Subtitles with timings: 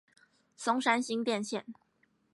[0.55, 1.63] 松山新店線